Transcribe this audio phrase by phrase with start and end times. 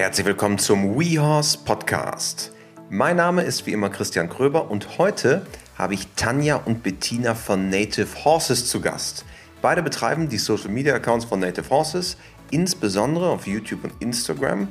[0.00, 2.52] Herzlich willkommen zum WeHorse Podcast.
[2.88, 5.44] Mein Name ist wie immer Christian Kröber und heute
[5.76, 9.26] habe ich Tanja und Bettina von Native Horses zu Gast.
[9.60, 12.16] Beide betreiben die Social Media Accounts von Native Horses,
[12.50, 14.68] insbesondere auf YouTube und Instagram.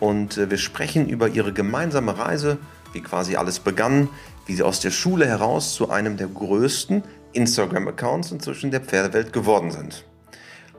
[0.00, 2.58] Und äh, wir sprechen über ihre gemeinsame Reise,
[2.92, 4.08] wie quasi alles begann,
[4.46, 9.70] wie sie aus der Schule heraus zu einem der größten Instagram-Accounts inzwischen der Pferdewelt geworden
[9.70, 10.04] sind.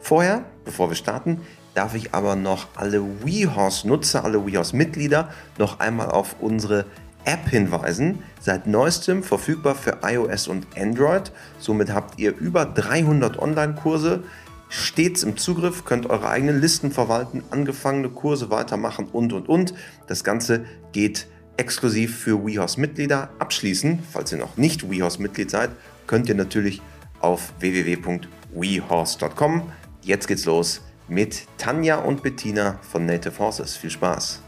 [0.02, 1.40] Vorher, bevor wir starten,
[1.76, 5.30] darf ich aber noch alle WeHorse-Nutzer, alle WeHorse-Mitglieder
[5.60, 6.86] noch einmal auf unsere
[7.26, 8.24] App hinweisen.
[8.40, 11.34] Seit neuestem verfügbar für iOS und Android.
[11.60, 14.24] Somit habt ihr über 300 Online-Kurse
[14.70, 19.74] stets im Zugriff, könnt eure eigenen Listen verwalten, angefangene Kurse weitermachen und und und.
[20.08, 23.30] Das Ganze geht exklusiv für WeHorse-Mitglieder.
[23.40, 25.72] Abschließen, falls ihr noch nicht WeHorse-Mitglied seid,
[26.08, 26.82] könnt ihr natürlich
[27.20, 29.72] auf www.wehorse.com.
[30.02, 33.76] Jetzt geht's los mit Tanja und Bettina von Native Horses.
[33.78, 34.42] Viel Spaß!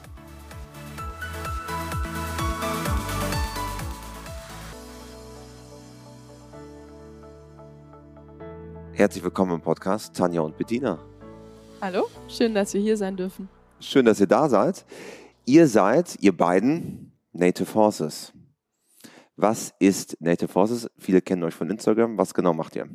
[8.94, 10.98] Herzlich willkommen im Podcast Tanja und Bettina.
[11.80, 13.48] Hallo, schön, dass wir hier sein dürfen.
[13.80, 14.86] Schön, dass ihr da seid.
[15.46, 18.34] Ihr seid, ihr beiden, Native Horses.
[19.36, 20.90] Was ist Native Horses?
[20.98, 22.18] Viele kennen euch von Instagram.
[22.18, 22.90] Was genau macht ihr?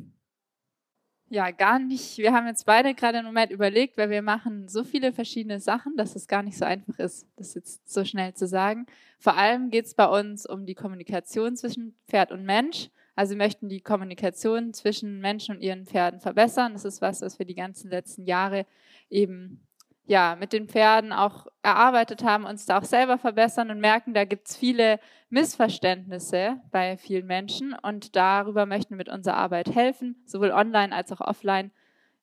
[1.29, 2.17] Ja, gar nicht.
[2.17, 5.95] Wir haben jetzt beide gerade im Moment überlegt, weil wir machen so viele verschiedene Sachen,
[5.97, 8.85] dass es gar nicht so einfach ist, das jetzt so schnell zu sagen.
[9.17, 12.89] Vor allem geht es bei uns um die Kommunikation zwischen Pferd und Mensch.
[13.15, 16.73] Also wir möchten die Kommunikation zwischen Menschen und ihren Pferden verbessern.
[16.73, 18.65] Das ist was, was wir die ganzen letzten Jahre
[19.09, 19.65] eben
[20.05, 24.25] ja, mit den Pferden auch erarbeitet haben, uns da auch selber verbessern und merken, da
[24.25, 30.21] gibt es viele Missverständnisse bei vielen Menschen und darüber möchten wir mit unserer Arbeit helfen,
[30.25, 31.71] sowohl online als auch offline,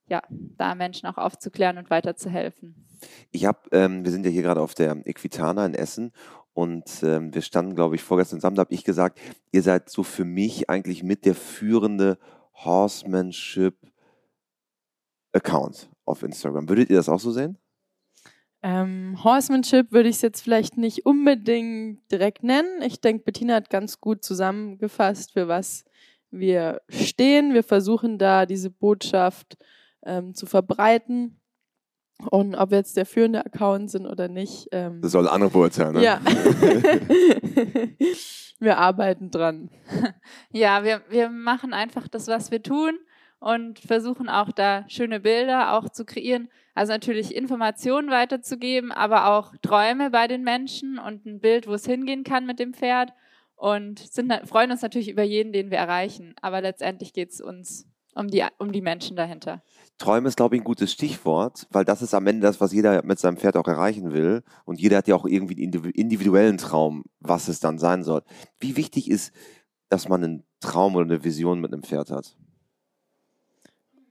[0.09, 2.87] ja, da Menschen auch aufzuklären und weiterzuhelfen.
[3.31, 6.13] Ich habe, ähm, wir sind ja hier gerade auf der Equitana in Essen
[6.53, 9.19] und ähm, wir standen, glaube ich, vorgestern zusammen, da habe ich gesagt,
[9.53, 12.19] ihr seid so für mich eigentlich mit der führende
[12.53, 13.79] Horsemanship
[15.33, 16.69] Account auf Instagram.
[16.69, 17.57] Würdet ihr das auch so sehen?
[18.63, 22.83] Ähm, Horsemanship würde ich es jetzt vielleicht nicht unbedingt direkt nennen.
[22.83, 25.85] Ich denke, Bettina hat ganz gut zusammengefasst, für was
[26.31, 27.55] wir stehen.
[27.55, 29.57] Wir versuchen da diese Botschaft
[30.05, 31.41] ähm, zu verbreiten.
[32.31, 34.69] Und ob wir jetzt der führende Account sind oder nicht.
[34.73, 36.05] Ähm, das soll andere beurteilen, ne?
[36.05, 36.21] Ja.
[38.59, 39.71] wir arbeiten dran.
[40.53, 42.99] Ja, wir, wir machen einfach das, was wir tun
[43.41, 46.49] und versuchen auch da schöne Bilder auch zu kreieren.
[46.75, 51.87] Also natürlich Informationen weiterzugeben, aber auch Träume bei den Menschen und ein Bild, wo es
[51.87, 53.13] hingehen kann mit dem Pferd.
[53.57, 56.35] Und sind, freuen uns natürlich über jeden, den wir erreichen.
[56.41, 59.63] Aber letztendlich geht es uns um die, um die Menschen dahinter.
[59.99, 63.03] Träume ist, glaube ich, ein gutes Stichwort, weil das ist am Ende das, was jeder
[63.05, 64.43] mit seinem Pferd auch erreichen will.
[64.65, 68.23] Und jeder hat ja auch irgendwie einen individuellen Traum, was es dann sein soll.
[68.59, 69.33] Wie wichtig ist,
[69.89, 72.37] dass man einen Traum oder eine Vision mit einem Pferd hat?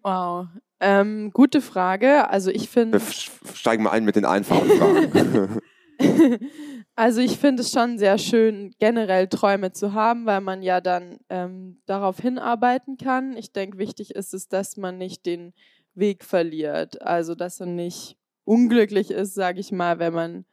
[0.04, 0.48] Wow.
[0.80, 2.30] Ähm, gute Frage.
[2.30, 3.00] Also ich finde.
[3.00, 5.60] Wir steigen mal ein mit den einfachen Fragen.
[6.96, 11.20] also ich finde es schon sehr schön, generell Träume zu haben, weil man ja dann
[11.30, 13.36] ähm, darauf hinarbeiten kann.
[13.36, 15.54] Ich denke, wichtig ist es, dass man nicht den
[15.96, 17.02] Weg verliert.
[17.02, 20.46] Also dass man nicht unglücklich ist, sage ich mal, wenn man,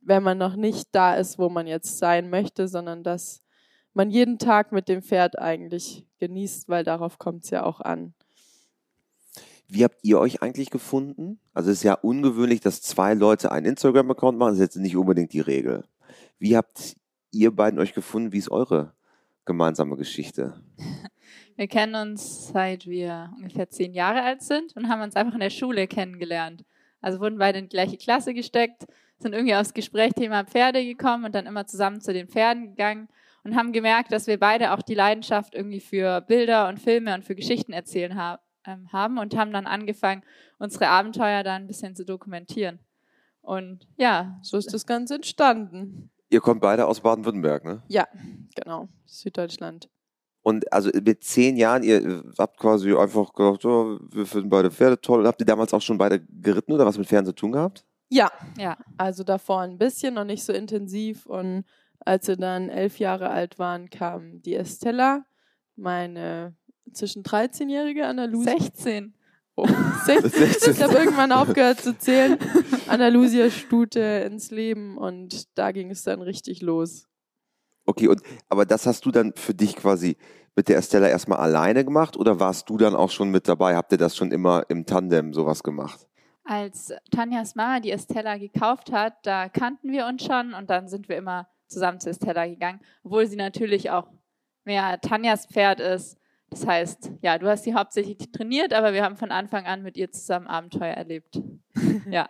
[0.00, 3.42] wenn man noch nicht da ist, wo man jetzt sein möchte, sondern dass
[3.92, 8.14] man jeden Tag mit dem Pferd eigentlich genießt, weil darauf kommt es ja auch an.
[9.66, 11.40] Wie habt ihr euch eigentlich gefunden?
[11.52, 14.50] Also es ist ja ungewöhnlich, dass zwei Leute einen Instagram-Account machen.
[14.50, 15.84] Das ist jetzt nicht unbedingt die Regel.
[16.38, 16.96] Wie habt
[17.30, 18.32] ihr beiden euch gefunden?
[18.32, 18.92] Wie ist eure
[19.44, 20.62] gemeinsame Geschichte?
[21.56, 25.40] Wir kennen uns seit wir ungefähr zehn Jahre alt sind und haben uns einfach in
[25.40, 26.64] der Schule kennengelernt.
[27.00, 28.86] Also wurden beide in die gleiche Klasse gesteckt,
[29.20, 33.08] sind irgendwie aufs Gesprächsthema Pferde gekommen und dann immer zusammen zu den Pferden gegangen
[33.44, 37.24] und haben gemerkt, dass wir beide auch die Leidenschaft irgendwie für Bilder und Filme und
[37.24, 40.22] für Geschichten erzählen haben ähm, haben und haben dann angefangen,
[40.58, 42.78] unsere Abenteuer da ein bisschen zu dokumentieren.
[43.40, 46.10] Und ja, so ist das Ganze entstanden.
[46.30, 47.82] Ihr kommt beide aus Baden-Württemberg, ne?
[47.88, 48.08] Ja,
[48.54, 49.88] genau, Süddeutschland.
[50.42, 55.00] Und also mit zehn Jahren, ihr habt quasi einfach gedacht, oh, wir finden beide Pferde
[55.00, 55.26] toll.
[55.26, 57.86] Habt ihr damals auch schon beide geritten oder was mit Pferden zu tun gehabt?
[58.10, 58.76] Ja, ja.
[58.98, 61.24] Also davor ein bisschen, noch nicht so intensiv.
[61.24, 61.64] Und
[62.00, 65.24] als wir dann elf Jahre alt waren, kam die Estella,
[65.76, 66.54] meine
[66.94, 68.58] zwischen 13-Jährige Andalusia.
[68.58, 69.14] 16.
[69.56, 69.68] Oh,
[70.04, 70.72] 16.
[70.72, 72.38] Ich habe irgendwann aufgehört zu zählen.
[72.88, 77.06] Andalusia Stute ins Leben und da ging es dann richtig los.
[77.86, 80.16] Okay, und aber das hast du dann für dich quasi
[80.56, 83.76] mit der Estella erstmal alleine gemacht oder warst du dann auch schon mit dabei?
[83.76, 86.06] Habt ihr das schon immer im Tandem sowas gemacht?
[86.44, 91.08] Als Tanjas Mama die Estella gekauft hat, da kannten wir uns schon und dann sind
[91.08, 94.08] wir immer zusammen zu Estella gegangen, obwohl sie natürlich auch
[94.64, 96.18] mehr Tanjas Pferd ist.
[96.54, 99.96] Das heißt, ja, du hast sie hauptsächlich trainiert, aber wir haben von Anfang an mit
[99.96, 101.42] ihr zusammen Abenteuer erlebt.
[102.08, 102.28] ja.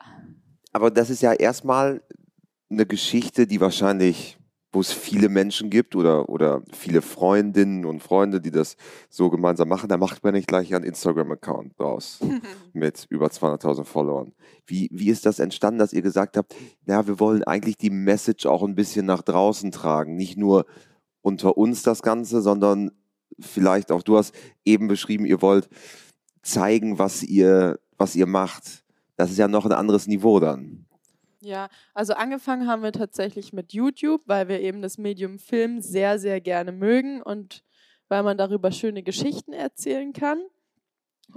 [0.73, 2.03] Aber das ist ja erstmal
[2.71, 4.39] eine Geschichte, die wahrscheinlich
[4.73, 8.77] wo es viele Menschen gibt oder, oder viele Freundinnen und Freunde, die das
[9.09, 12.19] so gemeinsam machen, da macht man nicht gleich einen Instagram-Account draus
[12.73, 14.33] mit über 200.000 Followern.
[14.67, 16.57] Wie, wie ist das entstanden, dass ihr gesagt habt,
[16.87, 20.67] ja, wir wollen eigentlich die Message auch ein bisschen nach draußen tragen, nicht nur
[21.23, 22.91] unter uns das Ganze, sondern
[23.41, 24.35] vielleicht auch, du hast
[24.65, 25.69] eben beschrieben, ihr wollt
[26.43, 28.85] zeigen, was ihr, was ihr macht.
[29.17, 30.87] Das ist ja noch ein anderes Niveau dann.
[31.41, 36.19] Ja, also angefangen haben wir tatsächlich mit YouTube, weil wir eben das Medium Film sehr,
[36.19, 37.63] sehr gerne mögen und
[38.09, 40.41] weil man darüber schöne Geschichten erzählen kann.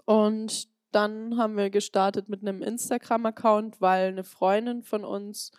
[0.06, 5.52] Und dann haben wir gestartet mit einem Instagram-Account, weil eine Freundin von uns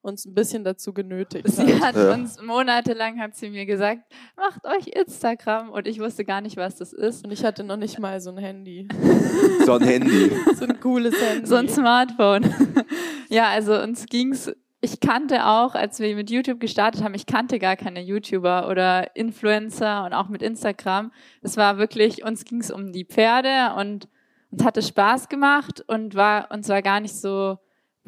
[0.00, 1.94] uns ein bisschen dazu genötigt sie hat.
[1.94, 4.02] hat uns monatelang hat sie mir gesagt,
[4.36, 7.24] macht euch Instagram und ich wusste gar nicht, was das ist.
[7.24, 8.88] Und ich hatte noch nicht mal so ein Handy.
[9.66, 10.30] so ein Handy.
[10.56, 11.46] so ein cooles Handy.
[11.46, 12.44] So ein Smartphone.
[13.28, 14.50] ja, also uns ging's
[14.80, 19.16] ich kannte auch, als wir mit YouTube gestartet haben, ich kannte gar keine YouTuber oder
[19.16, 21.10] Influencer und auch mit Instagram.
[21.42, 24.08] Es war wirklich, uns ging es um die Pferde und
[24.50, 27.58] uns hatte Spaß gemacht und war uns war gar nicht so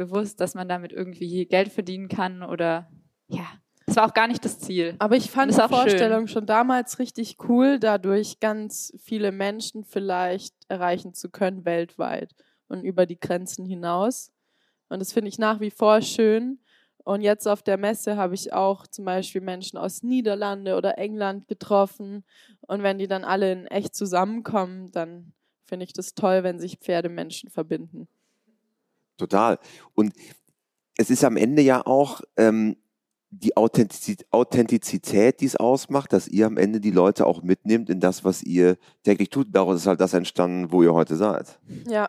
[0.01, 2.91] bewusst, dass man damit irgendwie Geld verdienen kann oder
[3.29, 3.47] ja.
[3.87, 4.95] Das war auch gar nicht das Ziel.
[5.01, 6.35] Aber ich fand die Vorstellung schön.
[6.35, 12.33] schon damals richtig cool, dadurch ganz viele Menschen vielleicht erreichen zu können weltweit
[12.69, 14.33] und über die Grenzen hinaus.
[14.89, 16.61] Und das finde ich nach wie vor schön.
[17.03, 21.49] Und jetzt auf der Messe habe ich auch zum Beispiel Menschen aus Niederlande oder England
[21.49, 22.25] getroffen.
[22.61, 25.33] Und wenn die dann alle in echt zusammenkommen, dann
[25.65, 28.07] finde ich das toll, wenn sich Pferdemenschen verbinden.
[29.21, 29.59] Total.
[29.95, 30.15] Und
[30.97, 32.77] es ist am Ende ja auch ähm,
[33.29, 38.25] die Authentizität, die es ausmacht, dass ihr am Ende die Leute auch mitnimmt in das,
[38.25, 39.49] was ihr täglich tut.
[39.53, 41.59] Daraus ist halt das entstanden, wo ihr heute seid.
[41.87, 42.09] Ja.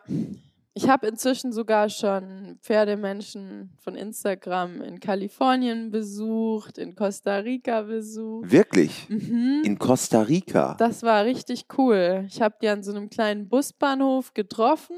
[0.74, 8.50] Ich habe inzwischen sogar schon Pferdemenschen von Instagram in Kalifornien besucht, in Costa Rica besucht.
[8.50, 9.06] Wirklich?
[9.10, 9.60] Mhm.
[9.64, 10.74] In Costa Rica?
[10.78, 12.24] Das war richtig cool.
[12.26, 14.96] Ich habe die an so einem kleinen Busbahnhof getroffen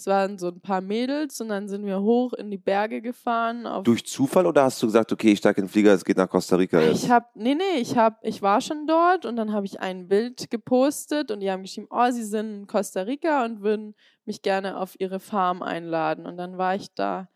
[0.00, 3.68] es waren so ein paar Mädels und dann sind wir hoch in die Berge gefahren.
[3.84, 6.28] Durch Zufall oder hast du gesagt, okay, ich steige in den Flieger, es geht nach
[6.28, 7.04] Costa Rica jetzt?
[7.04, 10.08] Ich habe, nee, nee, ich habe, ich war schon dort und dann habe ich ein
[10.08, 13.94] Bild gepostet und die haben geschrieben, oh, sie sind in Costa Rica und würden
[14.24, 16.24] mich gerne auf ihre Farm einladen.
[16.24, 17.28] Und dann war ich da.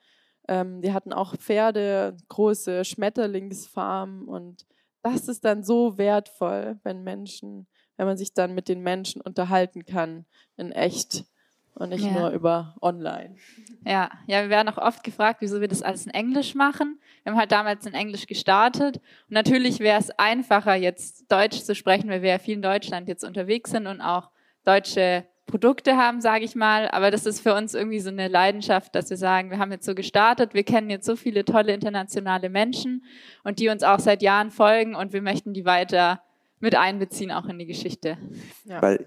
[0.49, 4.67] Ähm, die hatten auch Pferde, große Schmetterlingsfarmen und
[5.03, 9.85] das ist dann so wertvoll, wenn Menschen, wenn man sich dann mit den Menschen unterhalten
[9.85, 10.25] kann,
[10.57, 11.27] in echt
[11.75, 12.13] und nicht ja.
[12.13, 13.37] nur über online.
[13.85, 17.01] Ja, ja, wir werden auch oft gefragt, wieso wir das alles in Englisch machen.
[17.23, 18.97] Wir haben halt damals in Englisch gestartet.
[18.97, 23.09] Und natürlich wäre es einfacher, jetzt Deutsch zu sprechen, weil wir ja viel in Deutschland
[23.09, 24.31] jetzt unterwegs sind und auch
[24.65, 26.89] deutsche Produkte haben, sage ich mal.
[26.89, 29.85] Aber das ist für uns irgendwie so eine Leidenschaft, dass wir sagen, wir haben jetzt
[29.85, 33.05] so gestartet, wir kennen jetzt so viele tolle internationale Menschen
[33.43, 36.23] und die uns auch seit Jahren folgen und wir möchten die weiter
[36.61, 38.17] mit einbeziehen, auch in die Geschichte.
[38.65, 38.81] Ja.
[38.81, 39.07] Weil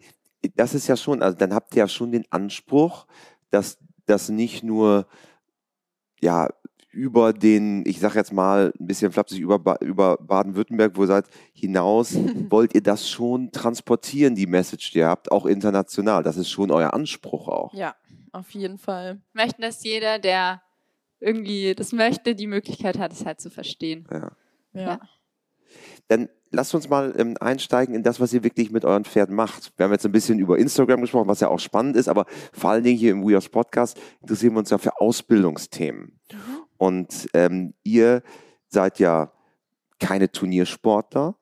[0.55, 3.07] das ist ja schon, also dann habt ihr ja schon den Anspruch,
[3.49, 5.07] dass das nicht nur
[6.21, 6.49] ja
[6.97, 11.25] über den, ich sag jetzt mal ein bisschen flapsig, über, über Baden-Württemberg, wo ihr seid,
[11.53, 12.15] hinaus,
[12.49, 16.23] wollt ihr das schon transportieren, die Message, die ihr habt, auch international.
[16.23, 17.73] Das ist schon euer Anspruch auch.
[17.73, 17.95] Ja,
[18.31, 19.21] auf jeden Fall.
[19.33, 20.63] Wir möchten, dass jeder, der
[21.19, 24.07] irgendwie das möchte, die Möglichkeit hat, es halt zu verstehen.
[24.09, 24.31] Ja.
[24.73, 24.81] ja.
[24.81, 24.99] ja.
[26.07, 29.73] Dann lasst uns mal ähm, einsteigen in das, was ihr wirklich mit euren Pferden macht.
[29.77, 32.71] Wir haben jetzt ein bisschen über Instagram gesprochen, was ja auch spannend ist, aber vor
[32.71, 36.19] allen Dingen hier im WeHorse Podcast interessieren wir uns ja für Ausbildungsthemen.
[36.31, 36.37] Mhm.
[36.77, 38.21] Und ähm, ihr
[38.67, 39.31] seid ja
[39.99, 41.35] keine Turniersportler.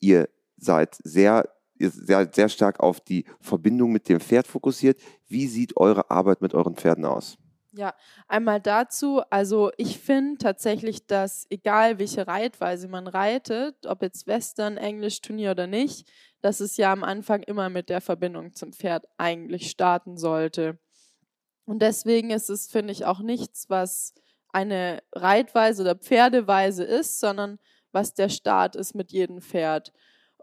[0.00, 1.48] Ihr seid sehr,
[1.78, 5.00] ihr seid sehr stark auf die Verbindung mit dem Pferd fokussiert.
[5.28, 7.38] Wie sieht eure Arbeit mit euren Pferden aus?
[7.72, 7.94] Ja,
[8.26, 14.76] einmal dazu, also ich finde tatsächlich, dass egal welche Reitweise man reitet, ob jetzt Western,
[14.76, 16.10] Englisch, Turnier oder nicht,
[16.40, 20.80] dass es ja am Anfang immer mit der Verbindung zum Pferd eigentlich starten sollte.
[21.64, 24.14] Und deswegen ist es, finde ich, auch nichts, was
[24.52, 27.60] eine Reitweise oder Pferdeweise ist, sondern
[27.92, 29.92] was der Start ist mit jedem Pferd.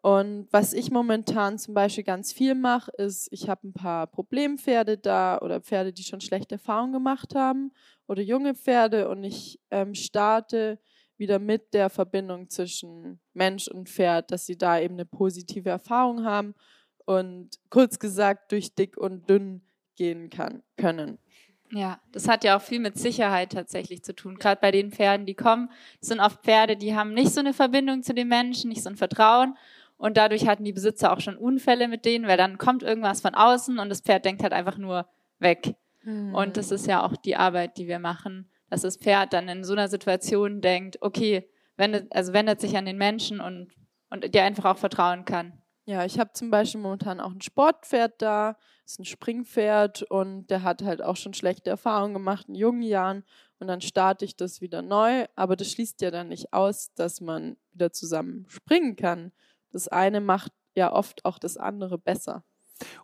[0.01, 4.97] Und was ich momentan zum Beispiel ganz viel mache, ist, ich habe ein paar Problempferde
[4.97, 7.71] da oder Pferde, die schon schlechte Erfahrungen gemacht haben
[8.07, 10.79] oder junge Pferde und ich ähm, starte
[11.17, 16.23] wieder mit der Verbindung zwischen Mensch und Pferd, dass sie da eben eine positive Erfahrung
[16.23, 16.53] haben
[17.05, 19.63] und kurz gesagt durch dick und dünn
[19.95, 21.17] gehen kann, können.
[21.71, 24.37] Ja, das hat ja auch viel mit Sicherheit tatsächlich zu tun.
[24.37, 28.03] Gerade bei den Pferden, die kommen, sind oft Pferde, die haben nicht so eine Verbindung
[28.03, 29.57] zu den Menschen, nicht so ein Vertrauen.
[29.97, 33.33] Und dadurch hatten die Besitzer auch schon Unfälle mit denen, weil dann kommt irgendwas von
[33.33, 35.07] außen und das Pferd denkt halt einfach nur
[35.39, 35.75] weg.
[36.03, 36.35] Mhm.
[36.35, 39.63] Und das ist ja auch die Arbeit, die wir machen, dass das Pferd dann in
[39.63, 43.71] so einer Situation denkt, okay, wendet, also wendet sich an den Menschen und,
[44.09, 45.53] und dir einfach auch vertrauen kann.
[45.85, 50.63] Ja, ich habe zum Beispiel momentan auch ein Sportpferd da, ist ein Springpferd und der
[50.63, 53.23] hat halt auch schon schlechte Erfahrungen gemacht in jungen Jahren
[53.59, 57.21] und dann starte ich das wieder neu, aber das schließt ja dann nicht aus, dass
[57.21, 59.31] man wieder zusammen springen kann.
[59.77, 62.43] Das eine macht ja oft auch das andere besser.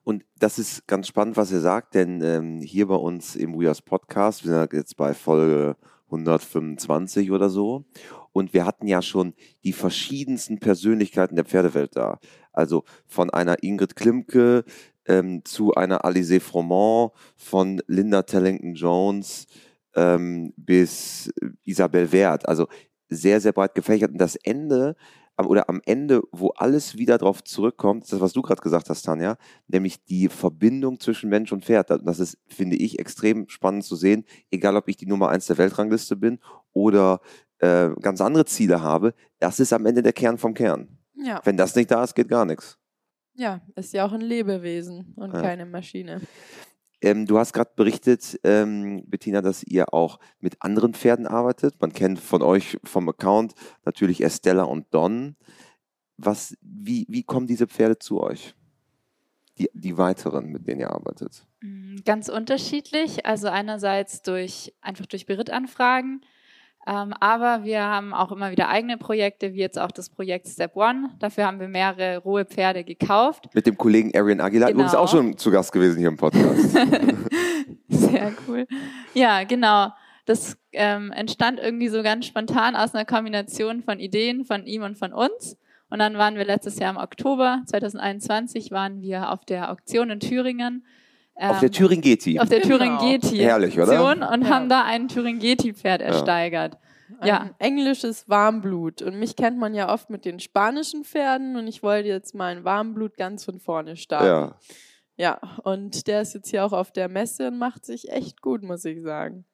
[0.03, 3.83] Und das ist ganz spannend, was ihr sagt, denn ähm, hier bei uns im Weas
[3.83, 7.85] Podcast, wir sind jetzt bei Folge 125 oder so.
[8.31, 12.17] Und wir hatten ja schon die verschiedensten Persönlichkeiten der Pferdewelt da.
[12.51, 14.65] Also von einer Ingrid Klimke
[15.05, 19.45] ähm, zu einer Alizé Froment, von Linda Tellington Jones
[19.93, 21.31] ähm, bis
[21.65, 22.49] Isabel Wert.
[22.49, 22.65] Also
[23.09, 24.09] sehr, sehr breit gefächert.
[24.09, 24.95] Und das Ende
[25.37, 29.03] oder am Ende, wo alles wieder darauf zurückkommt, ist das, was du gerade gesagt hast,
[29.03, 29.37] Tanja,
[29.67, 31.89] nämlich die Verbindung zwischen Mensch und Pferd.
[31.89, 35.57] Das ist, finde ich, extrem spannend zu sehen, egal ob ich die Nummer eins der
[35.57, 36.39] Weltrangliste bin
[36.71, 37.19] oder
[37.59, 39.13] äh, ganz andere Ziele habe.
[39.39, 40.97] Das ist am Ende der Kern vom Kern.
[41.15, 41.41] Ja.
[41.43, 42.77] Wenn das nicht da ist, geht gar nichts.
[43.35, 45.41] Ja, ist ja auch ein Lebewesen und ja.
[45.41, 46.21] keine Maschine.
[47.03, 51.81] Ähm, du hast gerade berichtet, ähm, Bettina, dass ihr auch mit anderen Pferden arbeitet.
[51.81, 55.35] Man kennt von euch vom Account natürlich Estella und Don.
[56.15, 58.55] Was, wie, wie kommen diese Pferde zu euch?
[59.57, 61.45] Die, die weiteren, mit denen ihr arbeitet?
[61.59, 63.25] Mm, ganz unterschiedlich.
[63.25, 66.21] Also einerseits durch einfach durch Berittanfragen.
[66.85, 70.75] Ähm, aber wir haben auch immer wieder eigene Projekte, wie jetzt auch das Projekt Step
[70.75, 71.11] One.
[71.19, 73.49] Dafür haben wir mehrere rohe Pferde gekauft.
[73.53, 74.81] Mit dem Kollegen Arian Aguilar, genau.
[74.81, 76.71] übrigens auch schon zu Gast gewesen hier im Podcast.
[77.87, 78.67] Sehr cool.
[79.13, 79.91] Ja, genau.
[80.25, 84.97] Das ähm, entstand irgendwie so ganz spontan aus einer Kombination von Ideen von ihm und
[84.97, 85.57] von uns.
[85.89, 90.19] Und dann waren wir letztes Jahr im Oktober 2021 waren wir auf der Auktion in
[90.19, 90.85] Thüringen
[91.35, 92.39] auf der ähm, Thüringeti.
[92.39, 93.37] Auf der Thüringeti.
[93.37, 93.43] Genau.
[93.43, 94.11] Herrlich, oder?
[94.11, 94.49] Und ja.
[94.49, 96.77] haben da ein Thüringeti-Pferd ersteigert.
[97.19, 97.49] Ein ja.
[97.59, 99.01] englisches Warmblut.
[99.01, 102.55] Und mich kennt man ja oft mit den spanischen Pferden und ich wollte jetzt mal
[102.55, 104.25] ein Warmblut ganz von vorne starten.
[104.25, 104.55] Ja.
[105.15, 108.63] Ja, und der ist jetzt hier auch auf der Messe und macht sich echt gut,
[108.63, 109.45] muss ich sagen.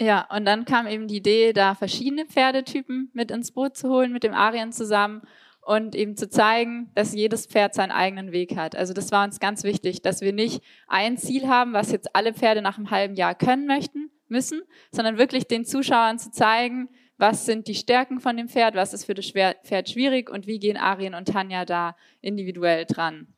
[0.00, 4.12] Ja, und dann kam eben die Idee, da verschiedene Pferdetypen mit ins Boot zu holen,
[4.12, 5.22] mit dem Arien zusammen
[5.66, 8.76] und eben zu zeigen, dass jedes Pferd seinen eigenen Weg hat.
[8.76, 12.32] Also das war uns ganz wichtig, dass wir nicht ein Ziel haben, was jetzt alle
[12.32, 17.46] Pferde nach einem halben Jahr können möchten, müssen, sondern wirklich den Zuschauern zu zeigen, was
[17.46, 20.76] sind die Stärken von dem Pferd, was ist für das Pferd schwierig und wie gehen
[20.76, 23.34] Arien und Tanja da individuell dran.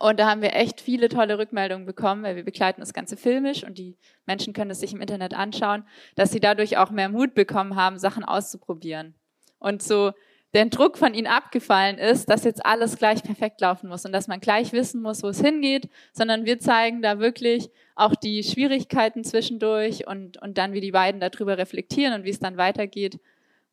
[0.00, 3.62] Und da haben wir echt viele tolle Rückmeldungen bekommen, weil wir begleiten das Ganze filmisch
[3.62, 5.84] und die Menschen können es sich im Internet anschauen,
[6.16, 9.14] dass sie dadurch auch mehr Mut bekommen haben, Sachen auszuprobieren.
[9.60, 10.12] Und so
[10.54, 14.28] der Druck von ihnen abgefallen ist, dass jetzt alles gleich perfekt laufen muss und dass
[14.28, 19.24] man gleich wissen muss, wo es hingeht, sondern wir zeigen da wirklich auch die Schwierigkeiten
[19.24, 23.20] zwischendurch und, und dann, wie die beiden darüber reflektieren und wie es dann weitergeht.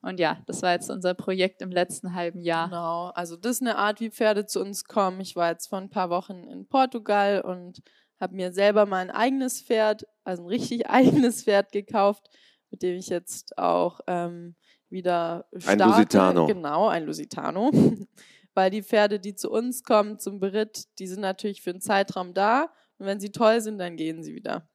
[0.02, 2.70] Und ja, das war jetzt unser Projekt im letzten halben Jahr.
[2.70, 5.20] Genau, also das ist eine Art, wie Pferde zu uns kommen.
[5.22, 7.82] Ich war jetzt vor ein paar Wochen in Portugal und
[8.20, 12.30] habe mir selber mal ein eigenes Pferd, also ein richtig eigenes Pferd gekauft,
[12.70, 14.56] mit dem ich jetzt auch ähm,
[14.90, 15.84] wieder starte.
[15.84, 16.48] Ein Lusitano.
[16.48, 17.72] Genau, ein Lusitano.
[18.54, 22.34] Weil die Pferde, die zu uns kommen zum Beritt, die sind natürlich für einen Zeitraum
[22.34, 22.70] da.
[22.98, 24.70] Und wenn sie toll sind, dann gehen sie wieder.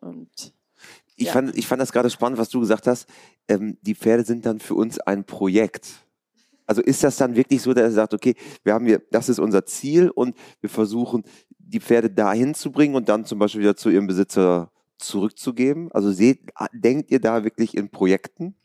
[0.00, 0.52] Und
[1.16, 1.32] ich, ja.
[1.32, 3.08] fand, ich fand das gerade spannend, was du gesagt hast.
[3.46, 5.88] Ähm, die Pferde sind dann für uns ein Projekt.
[6.66, 8.34] Also ist das dann wirklich so, dass er sagt, okay,
[8.64, 11.22] wir haben hier, das ist unser Ziel und wir versuchen,
[11.58, 15.92] die Pferde dahin zu bringen und dann zum Beispiel wieder zu ihrem Besitzer zurückzugeben?
[15.92, 18.56] Also seht, denkt ihr da wirklich in Projekten?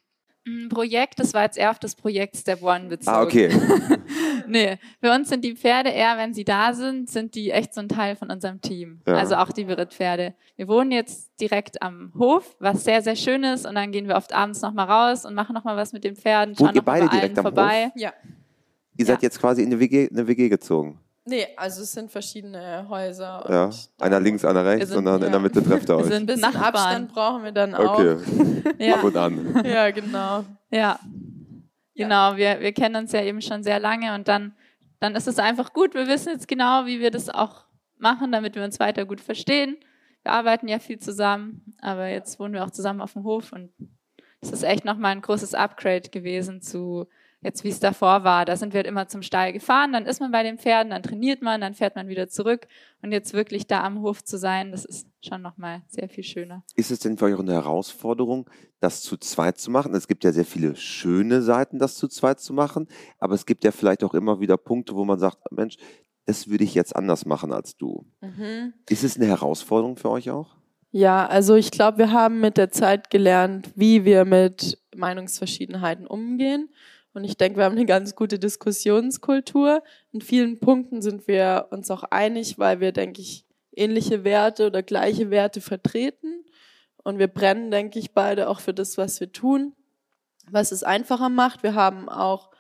[0.48, 3.15] Ein Projekt, das war jetzt eher auf das Projekt Step One bezogen.
[3.15, 3.50] Ah, okay.
[4.48, 7.81] nee, für uns sind die Pferde eher, wenn sie da sind, sind die echt so
[7.81, 9.01] ein Teil von unserem Team.
[9.05, 9.15] Ja.
[9.15, 10.34] Also auch die Berittpferde.
[10.55, 13.65] Wir wohnen jetzt direkt am Hof, was sehr, sehr schön ist.
[13.65, 16.58] Und dann gehen wir oft abends nochmal raus und machen nochmal was mit den Pferden.
[16.58, 17.86] Wohnt ihr beide direkt am vorbei.
[17.88, 17.91] Hof?
[17.96, 18.13] Ja.
[18.98, 21.00] Ihr seid jetzt quasi in eine WG, eine WG gezogen.
[21.29, 23.45] Nee, also es sind verschiedene Häuser.
[23.48, 23.69] ja,
[24.03, 25.27] einer links, einer rechts sind, und dann ja.
[25.27, 26.12] in der Mitte trefft ihr euch.
[26.12, 28.00] Ein bisschen Abstand brauchen wir dann auch.
[28.00, 28.95] Okay, ja.
[28.95, 29.63] ab und an.
[29.63, 30.45] Ja, genau.
[30.71, 31.00] Ja,
[31.95, 32.36] genau.
[32.36, 34.53] Wir, wir kennen uns ja eben schon sehr lange und dann,
[35.00, 35.93] dann ist es einfach gut.
[35.93, 37.65] Wir wissen jetzt genau, wie wir das auch
[37.98, 39.77] machen, damit wir uns weiter gut verstehen.
[40.24, 43.71] Wir arbeiten ja viel zusammen, aber jetzt wohnen wir auch zusammen auf dem Hof und
[44.41, 47.07] es ist echt nochmal ein großes Upgrade gewesen zu
[47.41, 48.46] jetzt wie es davor war.
[48.46, 51.03] Da sind wir halt immer zum Stall gefahren, dann ist man bei den Pferden, dann
[51.03, 52.67] trainiert man, dann fährt man wieder zurück.
[53.01, 56.63] Und jetzt wirklich da am Hof zu sein, das ist schon nochmal sehr viel schöner.
[56.75, 59.93] Ist es denn für euch auch eine Herausforderung, das zu zweit zu machen?
[59.96, 62.88] Es gibt ja sehr viele schöne Seiten, das zu zweit zu machen,
[63.19, 65.77] aber es gibt ja vielleicht auch immer wieder Punkte, wo man sagt, Mensch,
[66.25, 68.05] das würde ich jetzt anders machen als du.
[68.22, 68.74] Mhm.
[68.88, 70.60] Ist es eine Herausforderung für euch auch?
[70.91, 76.69] Ja, also ich glaube, wir haben mit der Zeit gelernt, wie wir mit Meinungsverschiedenheiten umgehen.
[77.19, 79.83] Und ich denke, wir haben eine ganz gute Diskussionskultur.
[80.13, 83.45] In vielen Punkten sind wir uns auch einig, weil wir, denke ich,
[83.75, 86.45] ähnliche Werte oder gleiche Werte vertreten.
[87.03, 89.75] Und wir brennen, denke ich, beide auch für das, was wir tun,
[90.49, 91.61] was es einfacher macht.
[91.61, 92.51] Wir haben auch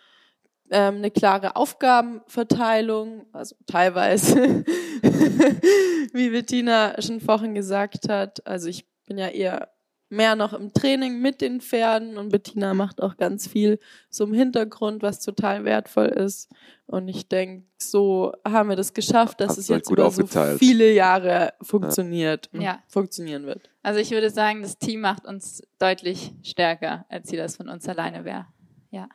[0.71, 4.35] ähm, eine klare Aufgabenverteilung, also teilweise,
[6.11, 8.45] wie Bettina schon vorhin gesagt hat.
[8.45, 9.69] Also ich bin ja eher
[10.09, 14.33] mehr noch im Training mit den Pferden und Bettina macht auch ganz viel so im
[14.33, 16.49] Hintergrund, was total wertvoll ist.
[16.87, 20.25] Und ich denke, so haben wir das geschafft, dass Hab's es jetzt über so
[20.57, 22.61] viele Jahre funktioniert ja.
[22.61, 22.83] ja.
[22.87, 23.69] funktionieren wird.
[23.83, 27.87] Also ich würde sagen, das Team macht uns deutlich stärker, als sie das von uns
[27.87, 28.47] alleine wäre.
[28.89, 29.07] Ja.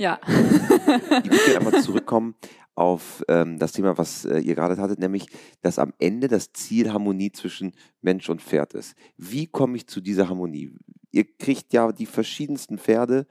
[0.00, 0.20] Ja.
[0.28, 2.36] ich würde einmal zurückkommen
[2.78, 5.26] auf ähm, das Thema, was äh, ihr gerade hattet, nämlich,
[5.62, 8.94] dass am Ende das Ziel Harmonie zwischen Mensch und Pferd ist.
[9.16, 10.72] Wie komme ich zu dieser Harmonie?
[11.10, 13.26] Ihr kriegt ja die verschiedensten Pferde.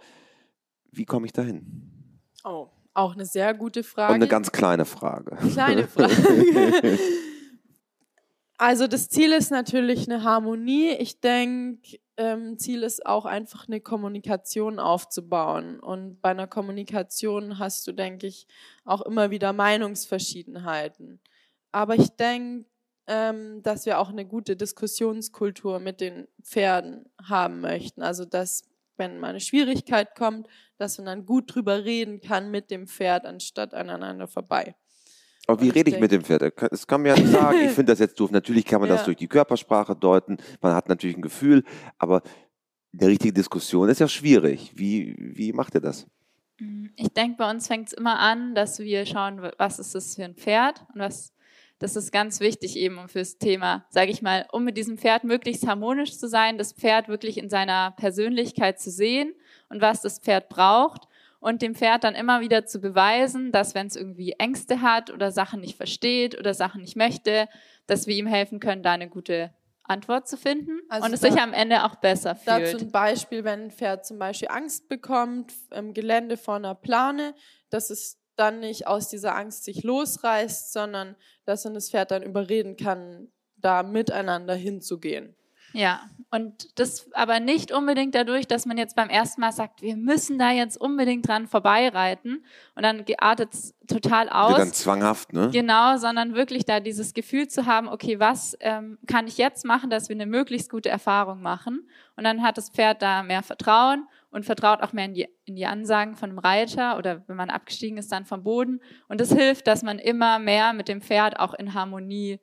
[0.92, 1.92] Wie komme ich dahin?
[2.44, 4.14] Oh, auch eine sehr gute Frage.
[4.14, 5.38] Und eine ganz kleine Frage.
[5.38, 7.00] Kleine Frage.
[8.58, 10.90] Also das Ziel ist natürlich eine Harmonie.
[10.92, 15.80] Ich denke, ähm, Ziel ist auch einfach eine Kommunikation aufzubauen.
[15.80, 18.48] Und bei einer Kommunikation hast du, denke ich,
[18.84, 21.20] auch immer wieder Meinungsverschiedenheiten.
[21.72, 22.66] Aber ich denke,
[23.06, 28.02] ähm, dass wir auch eine gute Diskussionskultur mit den Pferden haben möchten.
[28.02, 28.64] Also dass,
[28.98, 30.48] wenn mal eine Schwierigkeit kommt,
[30.78, 34.76] dass man dann gut drüber reden kann mit dem Pferd, anstatt aneinander vorbei.
[35.48, 36.54] Aber wie rede ich mit dem Pferd?
[36.72, 37.58] Das kann man ja nicht sagen.
[37.64, 38.32] Ich finde das jetzt doof.
[38.32, 38.98] Natürlich kann man ja.
[38.98, 40.38] das durch die Körpersprache deuten.
[40.62, 41.64] Man hat natürlich ein Gefühl,
[41.98, 42.22] aber
[42.94, 44.74] eine richtige Diskussion ist ja schwierig.
[44.76, 46.06] Wie, wie macht ihr das?
[46.60, 50.16] Mm, ich denke, bei uns fängt es immer an, dass wir schauen, was ist das
[50.16, 51.34] für ein Pferd und was,
[51.80, 55.66] das ist ganz wichtig eben fürs Thema, sage ich mal, um mit diesem Pferd möglichst
[55.66, 59.34] harmonisch zu sein, das Pferd wirklich in seiner Persönlichkeit zu sehen
[59.70, 61.07] und was das Pferd braucht
[61.40, 65.32] und dem Pferd dann immer wieder zu beweisen, dass wenn es irgendwie Ängste hat oder
[65.32, 67.48] Sachen nicht versteht oder Sachen nicht möchte,
[67.86, 71.40] dass wir ihm helfen können, da eine gute Antwort zu finden also und es sich
[71.40, 72.74] am Ende auch besser fühlt.
[72.74, 77.34] Dazu ein Beispiel, wenn ein Pferd zum Beispiel Angst bekommt im Gelände vor einer Plane,
[77.70, 82.24] dass es dann nicht aus dieser Angst sich losreißt, sondern dass man das Pferd dann
[82.24, 85.37] überreden kann, da miteinander hinzugehen.
[85.78, 89.96] Ja, und das aber nicht unbedingt dadurch, dass man jetzt beim ersten Mal sagt, wir
[89.96, 94.50] müssen da jetzt unbedingt dran vorbeireiten und dann geartet es total aus.
[94.50, 95.52] Wird dann zwanghaft, ne?
[95.54, 99.92] Genau, sondern wirklich da dieses Gefühl zu haben, okay, was ähm, kann ich jetzt machen,
[99.92, 101.88] dass wir eine möglichst gute Erfahrung machen?
[102.16, 105.56] Und dann hat das Pferd da mehr Vertrauen und vertraut auch mehr in die, in
[105.56, 108.82] die Ansagen von dem Reiter oder wenn man abgestiegen ist, dann vom Boden.
[109.08, 112.40] Und das hilft, dass man immer mehr mit dem Pferd auch in Harmonie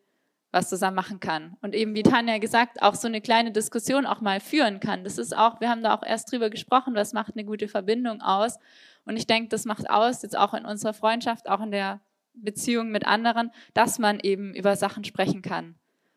[0.54, 1.56] was zusammen machen kann.
[1.60, 5.04] Und eben, wie Tanja gesagt, auch so eine kleine Diskussion auch mal führen kann.
[5.04, 8.22] Das ist auch, wir haben da auch erst drüber gesprochen, was macht eine gute Verbindung
[8.22, 8.58] aus.
[9.04, 12.00] Und ich denke, das macht aus, jetzt auch in unserer Freundschaft, auch in der
[12.34, 15.74] Beziehung mit anderen, dass man eben über Sachen sprechen kann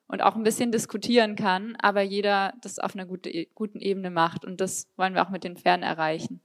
[0.08, 4.46] und auch ein bisschen diskutieren kann, aber jeder das auf einer gute, guten Ebene macht.
[4.46, 6.40] Und das wollen wir auch mit den Pferden erreichen.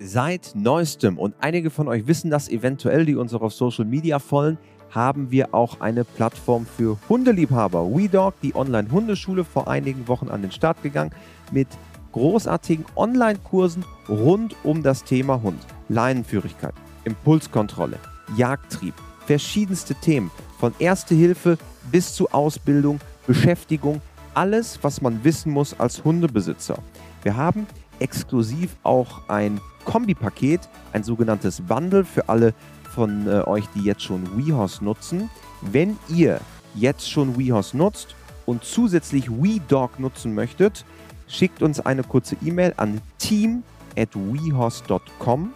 [0.00, 4.18] Seit neuestem, und einige von euch wissen das eventuell, die uns auch auf Social Media
[4.18, 4.58] folgen,
[4.94, 7.90] haben wir auch eine Plattform für Hundeliebhaber.
[7.90, 11.10] WeDog, die Online-Hundeschule, vor einigen Wochen an den Start gegangen
[11.50, 11.68] mit
[12.12, 15.60] großartigen Online-Kursen rund um das Thema Hund.
[15.88, 17.98] Leinenführigkeit, Impulskontrolle,
[18.36, 18.94] Jagdtrieb,
[19.26, 21.58] verschiedenste Themen, von Erste Hilfe
[21.90, 24.00] bis zu Ausbildung, Beschäftigung,
[24.34, 26.78] alles, was man wissen muss als Hundebesitzer.
[27.22, 27.66] Wir haben
[27.98, 30.60] exklusiv auch ein Kombipaket,
[30.92, 32.54] ein sogenanntes Bundle für alle
[32.94, 35.28] von äh, euch, die jetzt schon WeHorse nutzen.
[35.60, 36.40] Wenn ihr
[36.74, 38.14] jetzt schon WeHorse nutzt
[38.46, 40.84] und zusätzlich WeDog nutzen möchtet,
[41.26, 43.62] schickt uns eine kurze E-Mail an team
[43.96, 45.52] at wehorse.com.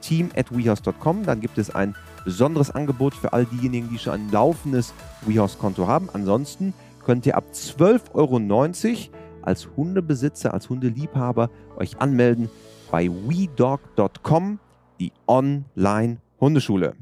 [0.00, 1.24] Team at wehorse.com.
[1.24, 6.08] Dann gibt es ein besonderes Angebot für all diejenigen, die schon ein laufendes WeHorse-Konto haben.
[6.12, 8.40] Ansonsten könnt ihr ab 12,90 Euro
[9.42, 12.48] als Hundebesitzer, als Hundeliebhaber euch anmelden
[12.90, 14.58] bei wedog.com,
[15.00, 16.96] die Online- Hundeschule.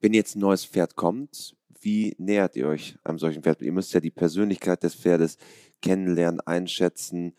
[0.00, 3.60] Wenn jetzt ein neues Pferd kommt, wie nähert ihr euch einem solchen Pferd?
[3.60, 5.36] Ihr müsst ja die Persönlichkeit des Pferdes
[5.82, 7.34] kennenlernen, einschätzen.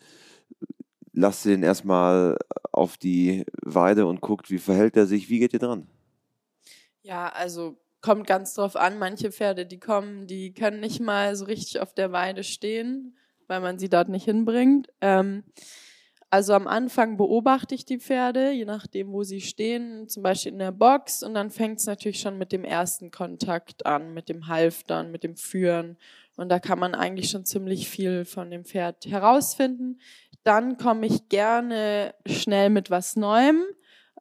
[1.11, 2.37] Lasst den erstmal
[2.71, 5.87] auf die Weide und guckt, wie verhält er sich, wie geht ihr dran?
[7.01, 8.99] Ja, also kommt ganz drauf an.
[8.99, 13.59] Manche Pferde, die kommen, die können nicht mal so richtig auf der Weide stehen, weil
[13.59, 14.87] man sie dort nicht hinbringt.
[15.01, 15.43] Ähm,
[16.33, 20.59] also am Anfang beobachte ich die Pferde, je nachdem, wo sie stehen, zum Beispiel in
[20.59, 21.23] der Box.
[21.23, 25.25] Und dann fängt es natürlich schon mit dem ersten Kontakt an, mit dem Halftern, mit
[25.25, 25.97] dem Führen.
[26.37, 29.99] Und da kann man eigentlich schon ziemlich viel von dem Pferd herausfinden.
[30.43, 33.61] Dann komme ich gerne schnell mit was Neuem.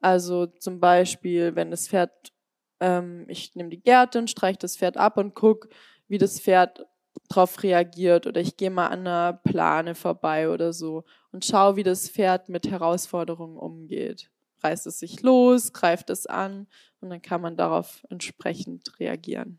[0.01, 2.33] Also zum Beispiel, wenn das Pferd,
[2.81, 5.69] ähm, ich nehme die Gärtin, streiche das Pferd ab und gucke,
[6.09, 6.87] wie das Pferd
[7.29, 11.83] drauf reagiert oder ich gehe mal an einer Plane vorbei oder so und schaue, wie
[11.83, 14.31] das Pferd mit Herausforderungen umgeht.
[14.63, 16.67] Reißt es sich los, greift es an
[17.01, 19.59] und dann kann man darauf entsprechend reagieren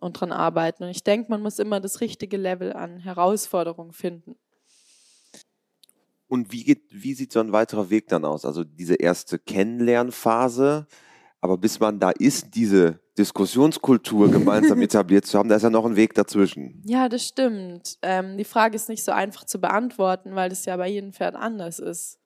[0.00, 0.84] und dran arbeiten.
[0.84, 4.36] Und ich denke, man muss immer das richtige Level an Herausforderungen finden.
[6.26, 8.44] Und wie, geht, wie sieht so ein weiterer Weg dann aus?
[8.44, 10.86] Also diese erste Kennenlernphase,
[11.40, 15.84] aber bis man da ist, diese Diskussionskultur gemeinsam etabliert zu haben, da ist ja noch
[15.84, 16.82] ein Weg dazwischen.
[16.84, 17.98] Ja, das stimmt.
[18.02, 21.34] Ähm, die Frage ist nicht so einfach zu beantworten, weil das ja bei jedem Pferd
[21.34, 22.18] anders ist.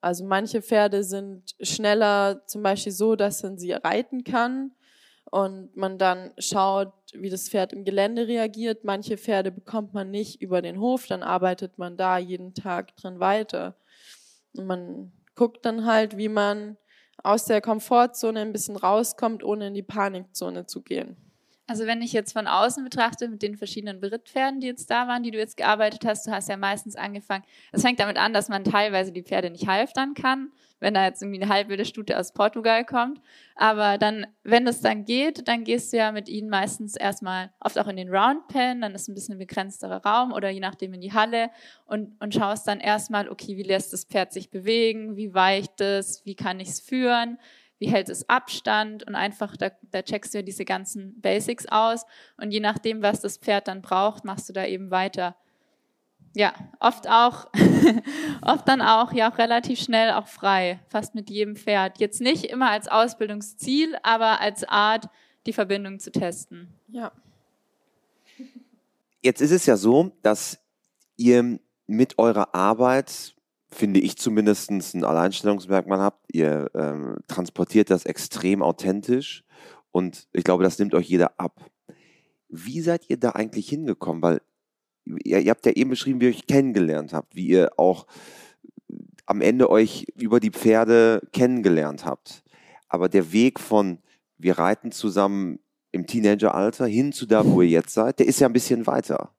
[0.00, 4.72] Also manche Pferde sind schneller zum Beispiel so, dass man sie reiten kann
[5.30, 8.84] und man dann schaut, wie das Pferd im Gelände reagiert.
[8.84, 13.20] Manche Pferde bekommt man nicht über den Hof, dann arbeitet man da jeden Tag dran
[13.20, 13.76] weiter.
[14.56, 16.76] Und man guckt dann halt, wie man
[17.22, 21.16] aus der Komfortzone ein bisschen rauskommt, ohne in die Panikzone zu gehen.
[21.70, 25.22] Also wenn ich jetzt von außen betrachte mit den verschiedenen Berittpferden, die jetzt da waren,
[25.22, 27.44] die du jetzt gearbeitet hast, du hast ja meistens angefangen.
[27.72, 30.50] Es fängt damit an, dass man teilweise die Pferde nicht halftern kann,
[30.80, 33.20] wenn da jetzt irgendwie eine halbwilde Stute aus Portugal kommt.
[33.54, 37.78] Aber dann, wenn es dann geht, dann gehst du ja mit ihnen meistens erstmal oft
[37.78, 41.02] auch in den Roundpen, dann ist ein bisschen ein begrenzterer Raum oder je nachdem in
[41.02, 41.50] die Halle
[41.84, 46.24] und, und schaust dann erstmal, okay, wie lässt das Pferd sich bewegen, wie weicht es,
[46.24, 47.36] wie kann ich es führen,
[47.78, 52.04] wie hält es Abstand und einfach, da, da checkst du ja diese ganzen Basics aus
[52.36, 55.36] und je nachdem, was das Pferd dann braucht, machst du da eben weiter.
[56.34, 57.48] Ja, oft auch,
[58.42, 61.98] oft dann auch, ja auch relativ schnell auch frei, fast mit jedem Pferd.
[61.98, 65.08] Jetzt nicht immer als Ausbildungsziel, aber als Art,
[65.46, 66.68] die Verbindung zu testen.
[66.88, 67.12] Ja.
[69.22, 70.60] Jetzt ist es ja so, dass
[71.16, 73.34] ihr mit eurer Arbeit
[73.70, 76.24] finde ich zumindest, ein Alleinstellungsmerkmal habt.
[76.32, 79.44] Ihr ähm, transportiert das extrem authentisch
[79.90, 81.70] und ich glaube, das nimmt euch jeder ab.
[82.48, 84.22] Wie seid ihr da eigentlich hingekommen?
[84.22, 84.40] Weil
[85.24, 88.06] ihr, ihr habt ja eben beschrieben, wie ihr euch kennengelernt habt, wie ihr auch
[89.26, 92.42] am Ende euch über die Pferde kennengelernt habt.
[92.88, 93.98] Aber der Weg von
[94.38, 95.58] wir reiten zusammen
[95.90, 99.34] im Teenageralter hin zu da, wo ihr jetzt seid, der ist ja ein bisschen weiter.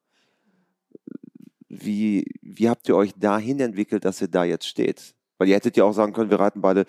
[1.69, 5.13] Wie, wie habt ihr euch dahin entwickelt, dass ihr da jetzt steht?
[5.37, 6.85] Weil ihr hättet ja auch sagen können, wir reiten beide,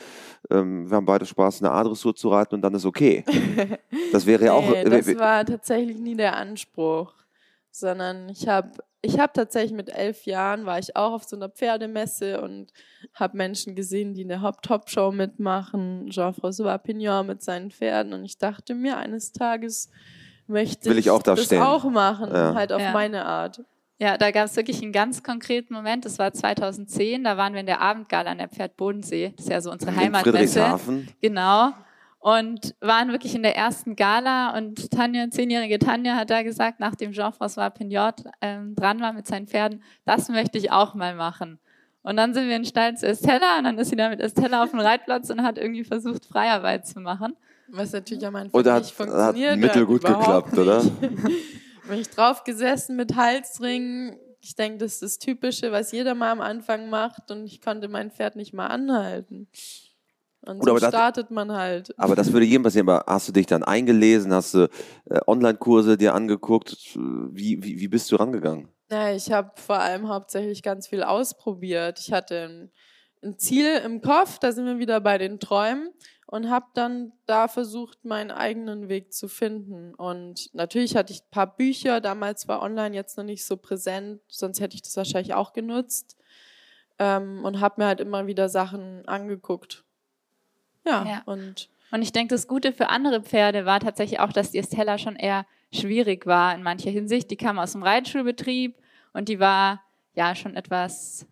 [0.50, 3.24] ähm, wir haben beide Spaß, eine A-Dressur zu reiten und dann ist okay.
[4.12, 4.68] Das wäre ja auch.
[4.68, 7.12] Nee, das war tatsächlich nie der Anspruch,
[7.70, 11.48] sondern ich habe ich habe tatsächlich mit elf Jahren war ich auch auf so einer
[11.48, 12.72] Pferdemesse und
[13.14, 18.74] habe Menschen gesehen, die eine Hop-Top-Show mitmachen, Jean-François Pignon mit seinen Pferden und ich dachte
[18.74, 19.88] mir eines Tages
[20.48, 21.62] möchte Will ich auch da das stehen.
[21.62, 22.54] auch machen, Ja.
[22.54, 22.92] halt auf Ja.
[22.92, 23.62] meine Art.
[24.00, 26.06] Ja, da gab es wirklich einen ganz konkreten Moment.
[26.06, 27.22] Das war 2010.
[27.22, 29.34] Da waren wir in der Abendgala an der Pferd Bodensee.
[29.36, 30.30] Das ist ja so unsere Heimatmesse.
[30.32, 31.08] Friedrichshafen.
[31.20, 31.72] Genau.
[32.18, 37.12] Und waren wirklich in der ersten Gala und Tanja, zehnjährige Tanja, hat da gesagt, nachdem
[37.12, 41.58] Jean-François Pignot ähm, dran war mit seinen Pferden, das möchte ich auch mal machen.
[42.02, 44.62] Und dann sind wir in Stall zu Estella und dann ist sie da mit Estella
[44.62, 47.36] auf dem Reitplatz und hat irgendwie versucht, Freiarbeit zu machen.
[47.68, 49.58] Was natürlich am Anfang Oder nicht hat, hat funktioniert.
[49.58, 50.82] mittelgut überhaupt geklappt, oder?
[51.88, 54.16] Bin ich drauf gesessen mit Halsringen.
[54.40, 57.88] Ich denke, das ist das Typische, was jeder mal am Anfang macht und ich konnte
[57.88, 59.48] mein Pferd nicht mal anhalten.
[60.42, 61.92] Und Gut, so das- startet man halt.
[61.98, 62.88] Aber das würde jedem passieren.
[62.88, 64.32] Aber hast du dich dann eingelesen?
[64.32, 64.68] Hast du
[65.10, 66.76] äh, Online-Kurse dir angeguckt?
[66.96, 68.68] Wie, wie, wie bist du rangegangen?
[68.90, 72.00] Ja, ich habe vor allem hauptsächlich ganz viel ausprobiert.
[72.00, 72.70] Ich hatte
[73.22, 75.90] ein, Ziel im Kopf, da sind wir wieder bei den Träumen
[76.26, 79.94] und habe dann da versucht, meinen eigenen Weg zu finden.
[79.94, 84.20] Und natürlich hatte ich ein paar Bücher, damals war online jetzt noch nicht so präsent,
[84.28, 86.16] sonst hätte ich das wahrscheinlich auch genutzt
[86.98, 89.84] ähm, und habe mir halt immer wieder Sachen angeguckt.
[90.86, 91.22] Ja, Ja.
[91.26, 94.96] und Und ich denke, das Gute für andere Pferde war tatsächlich auch, dass die Estella
[94.96, 97.30] schon eher schwierig war in mancher Hinsicht.
[97.30, 98.76] Die kam aus dem Reitschulbetrieb
[99.12, 99.82] und die war
[100.14, 101.26] ja schon etwas,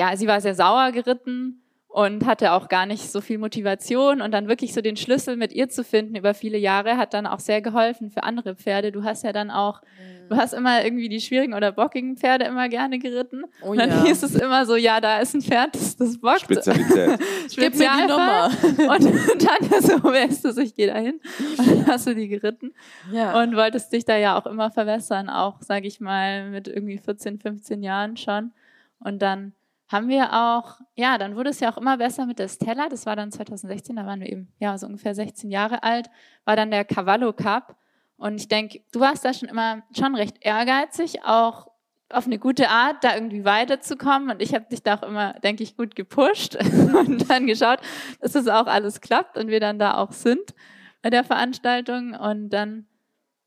[0.00, 4.32] ja, sie war sehr sauer geritten und hatte auch gar nicht so viel Motivation und
[4.32, 7.38] dann wirklich so den Schlüssel mit ihr zu finden über viele Jahre hat dann auch
[7.38, 8.92] sehr geholfen für andere Pferde.
[8.92, 9.82] Du hast ja dann auch,
[10.30, 13.42] du hast immer irgendwie die schwierigen oder bockigen Pferde immer gerne geritten.
[13.62, 14.04] Oh und dann ja.
[14.04, 16.40] hieß es immer so, ja, da ist ein Pferd, das, das bockt.
[16.40, 17.20] Spezialität.
[17.54, 18.46] Gib mir die Nummer.
[18.94, 20.56] Und dann so, wer ist das?
[20.56, 21.20] Ich gehe da hin.
[21.58, 22.72] Und dann hast du die geritten
[23.12, 23.38] Ja.
[23.42, 27.38] und wolltest dich da ja auch immer verbessern, auch, sage ich mal, mit irgendwie 14,
[27.38, 28.52] 15 Jahren schon.
[29.00, 29.52] Und dann
[29.90, 32.88] haben wir auch, ja, dann wurde es ja auch immer besser mit der Stella.
[32.88, 36.08] Das war dann 2016, da waren wir eben, ja, so ungefähr 16 Jahre alt,
[36.44, 37.76] war dann der Cavallo Cup.
[38.16, 41.66] Und ich denke, du warst da schon immer schon recht ehrgeizig, auch
[42.08, 44.30] auf eine gute Art, da irgendwie weiterzukommen.
[44.30, 46.56] Und ich habe dich da auch immer, denke ich, gut gepusht
[46.94, 47.80] und dann geschaut,
[48.20, 50.54] dass das auch alles klappt und wir dann da auch sind
[51.02, 52.14] bei der Veranstaltung.
[52.14, 52.86] Und dann,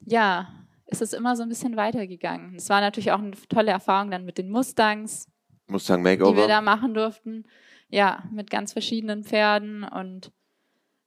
[0.01, 0.49] ja,
[0.87, 2.55] ist es immer so ein bisschen weitergegangen.
[2.55, 5.29] Es war natürlich auch eine tolle Erfahrung dann mit den Mustangs,
[5.73, 6.47] Mustang die wir Makeover.
[6.47, 7.45] da machen durften.
[7.89, 10.31] Ja, mit ganz verschiedenen Pferden und,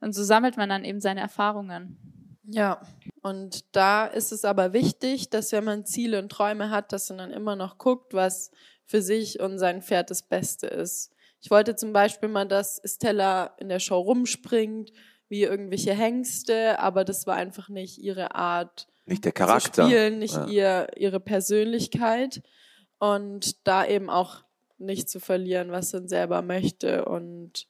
[0.00, 1.96] und so sammelt man dann eben seine Erfahrungen.
[2.48, 2.81] Ja,
[3.22, 7.18] und da ist es aber wichtig, dass wenn man Ziele und Träume hat, dass man
[7.18, 8.52] dann immer noch guckt, was
[8.85, 11.11] für sich und sein Pferd das Beste ist.
[11.40, 14.92] Ich wollte zum Beispiel mal, dass Estella in der Show rumspringt,
[15.29, 19.85] wie irgendwelche Hengste, aber das war einfach nicht ihre Art Nicht der zu Charakter.
[19.87, 20.46] spielen, nicht Ja.
[20.46, 22.42] ihr, ihre Persönlichkeit
[22.98, 24.44] und da eben auch
[24.79, 27.67] nicht zu verlieren, was man selber möchte und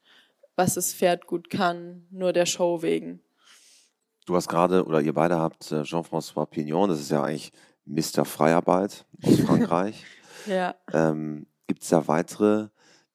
[0.57, 3.21] was das Pferd gut kann, nur der Show wegen.
[4.27, 7.53] Du hast gerade, oder ihr beide habt äh, Jean-François Pignon, das ist ja eigentlich
[7.85, 8.25] Mr.
[8.25, 10.05] Freiarbeit aus Frankreich.
[10.47, 10.75] Ja.
[10.93, 12.69] ähm, Gibt es da weitere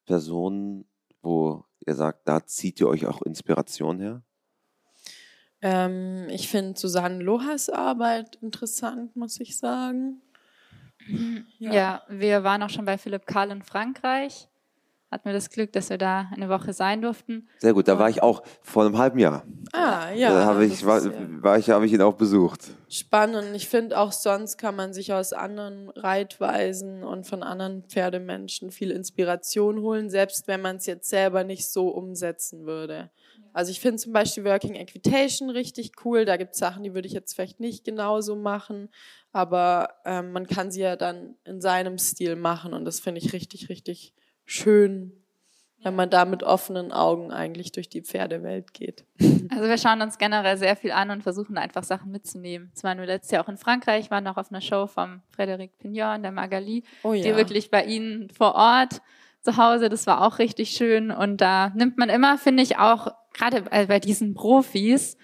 [0.04, 0.86] Personen,
[1.22, 4.22] wo ihr sagt, da zieht ihr euch auch Inspiration her?
[5.62, 10.20] Ähm, ich finde Susanne Lohas Arbeit interessant, muss ich sagen.
[11.58, 12.02] Ja.
[12.08, 14.48] wir waren auch schon bei Philipp Karl in Frankreich.
[15.12, 17.46] Hatten wir das Glück, dass wir da eine Woche sein durften.
[17.58, 19.44] Sehr gut, da war ich auch vor einem halben Jahr.
[19.74, 20.32] Ah, ja.
[20.32, 21.12] da habe ich, war, ja
[21.42, 22.70] war ich, habe ich ihn auch besucht.
[22.88, 23.54] spannend.
[23.54, 28.90] Ich finde auch sonst kann man sich aus anderen Reitweisen und von anderen Pferdemenschen viel
[28.90, 33.10] Inspiration holen, selbst wenn man es jetzt selber nicht so umsetzen würde.
[33.52, 36.24] Also ich finde zum Beispiel Working Equitation richtig cool.
[36.24, 38.88] Da gibt es Sachen, die würde ich jetzt vielleicht nicht genauso machen,
[39.32, 43.32] aber ähm, man kann sie ja dann in seinem Stil machen und das finde ich
[43.32, 45.12] richtig, richtig schön,
[45.82, 49.04] wenn man da mit offenen Augen eigentlich durch die Pferdewelt geht.
[49.54, 52.72] Also wir schauen uns generell sehr viel an und versuchen einfach Sachen mitzunehmen.
[52.74, 55.72] Es waren wir letztes Jahr auch in Frankreich, waren auch auf einer Show vom Frédéric
[55.78, 59.02] Pignon, der Magali, Oh die wirklich bei ihnen vor Ort
[59.42, 61.10] zu Hause, das war auch richtig schön.
[61.10, 65.16] Und da nimmt man immer, finde ich, auch, gerade bei, diesen Profis,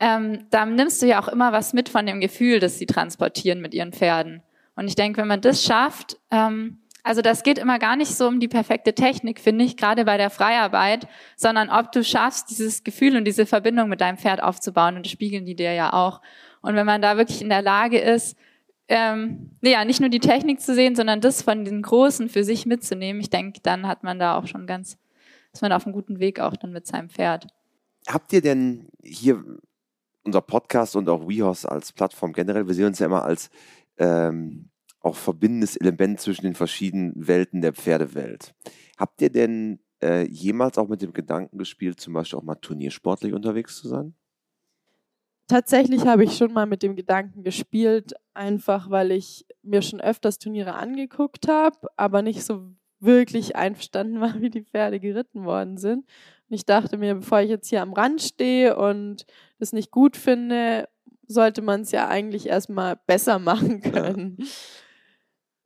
[0.00, 3.60] ähm, da nimmst du ja auch immer was mit von dem Gefühl, das sie transportieren
[3.60, 4.42] mit ihren Pferden.
[4.74, 8.28] Und ich denke, wenn man das schafft, ähm, also das geht immer gar nicht so
[8.28, 12.84] um die perfekte Technik, finde ich, gerade bei der Freiarbeit, sondern ob du schaffst, dieses
[12.84, 16.20] Gefühl und diese Verbindung mit deinem Pferd aufzubauen und das spiegeln die dir ja auch.
[16.60, 18.36] Und wenn man da wirklich in der Lage ist,
[18.88, 22.66] ähm, ja, nicht nur die Technik zu sehen, sondern das von den Großen für sich
[22.66, 24.96] mitzunehmen, ich denke, dann hat man da auch schon ganz,
[25.52, 27.46] ist man auf einem guten Weg auch dann mit seinem Pferd.
[28.06, 29.44] Habt ihr denn hier
[30.24, 33.50] unser Podcast und auch WeHorse als Plattform generell, wir sehen uns ja immer als
[33.98, 38.54] ähm, auch verbindendes Element zwischen den verschiedenen Welten der Pferdewelt.
[38.96, 43.32] Habt ihr denn äh, jemals auch mit dem Gedanken gespielt, zum Beispiel auch mal turniersportlich
[43.32, 44.14] unterwegs zu sein?
[45.48, 50.38] Tatsächlich habe ich schon mal mit dem Gedanken gespielt, einfach weil ich mir schon öfters
[50.38, 56.06] Turniere angeguckt habe, aber nicht so wirklich einverstanden war, wie die Pferde geritten worden sind.
[56.48, 59.26] Und ich dachte mir, bevor ich jetzt hier am Rand stehe und
[59.58, 60.88] das nicht gut finde,
[61.26, 64.38] sollte man es ja eigentlich erstmal besser machen können.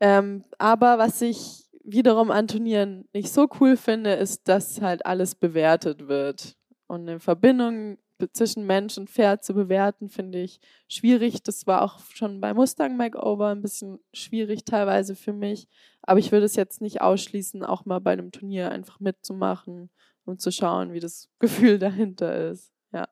[0.01, 5.35] Ähm, aber was ich wiederum an Turnieren nicht so cool finde, ist, dass halt alles
[5.35, 6.57] bewertet wird.
[6.89, 7.99] Und eine Verbindung
[8.33, 11.43] zwischen Mensch und Pferd zu bewerten, finde ich schwierig.
[11.43, 15.69] Das war auch schon bei Mustang Makeover ein bisschen schwierig teilweise für mich.
[16.03, 19.91] Aber ich würde es jetzt nicht ausschließen, auch mal bei einem Turnier einfach mitzumachen
[20.25, 22.73] und zu schauen, wie das Gefühl dahinter ist.
[22.93, 23.09] Ja.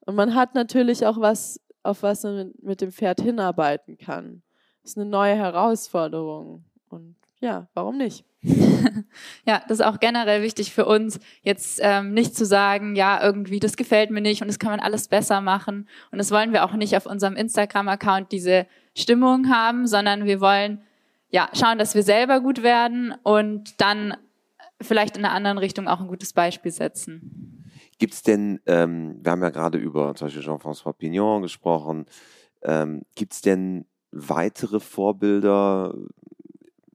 [0.00, 4.42] Und man hat natürlich auch was, auf was man mit, dem Pferd hinarbeiten kann.
[4.82, 6.64] Das ist eine neue Herausforderung.
[6.88, 8.24] Und ja, warum nicht?
[9.46, 13.60] Ja, das ist auch generell wichtig für uns, jetzt ähm, nicht zu sagen, ja, irgendwie,
[13.60, 15.88] das gefällt mir nicht und das kann man alles besser machen.
[16.10, 20.82] Und das wollen wir auch nicht auf unserem Instagram-Account diese Stimmung haben, sondern wir wollen
[21.30, 24.14] ja schauen, dass wir selber gut werden und dann
[24.80, 27.70] vielleicht in einer anderen Richtung auch ein gutes Beispiel setzen.
[27.98, 32.06] Gibt es denn, ähm, wir haben ja gerade über zum Beispiel Jean-François Pignon gesprochen,
[32.62, 35.94] ähm, gibt es denn weitere Vorbilder,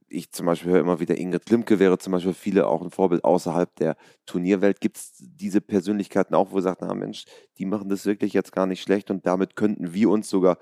[0.09, 3.23] ich zum Beispiel höre immer wieder, Ingrid Klimke wäre zum Beispiel viele auch ein Vorbild
[3.23, 3.95] außerhalb der
[4.25, 4.81] Turnierwelt.
[4.81, 7.25] Gibt es diese Persönlichkeiten auch, wo ihr sagt, na Mensch,
[7.57, 10.57] die machen das wirklich jetzt gar nicht schlecht und damit könnten wir uns sogar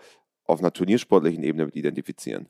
[0.46, 2.48] auf einer turniersportlichen Ebene mit identifizieren?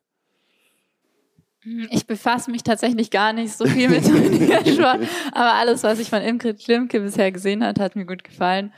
[1.90, 6.22] Ich befasse mich tatsächlich gar nicht so viel mit Turniersport, aber alles, was ich von
[6.22, 8.74] Ingrid Klimke bisher gesehen habe, hat mir gut gefallen.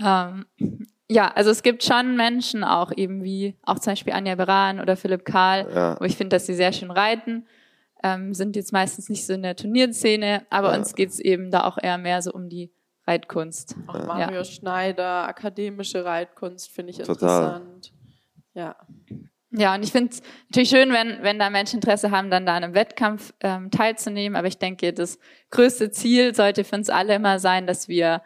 [0.00, 0.46] Ähm,
[1.10, 4.96] ja, also es gibt schon Menschen, auch eben wie auch zum Beispiel Anja Beran oder
[4.96, 5.96] Philipp Karl, ja.
[6.00, 7.46] wo ich finde, dass sie sehr schön reiten,
[8.02, 10.78] ähm, sind jetzt meistens nicht so in der Turnierszene, aber ja.
[10.78, 12.70] uns geht's eben da auch eher mehr so um die
[13.06, 13.74] Reitkunst.
[13.86, 14.44] Auch Mario ja.
[14.44, 17.12] Schneider, akademische Reitkunst finde ich Total.
[17.14, 17.92] interessant.
[18.54, 18.76] Ja.
[19.50, 22.56] Ja, und ich finde es natürlich schön, wenn, wenn da Menschen Interesse haben, dann da
[22.56, 24.36] an einem Wettkampf ähm, teilzunehmen.
[24.36, 25.18] Aber ich denke, das
[25.50, 28.20] größte Ziel sollte für uns alle immer sein, dass wir,